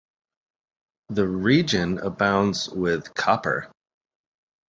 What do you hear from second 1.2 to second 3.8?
region abounds with copper.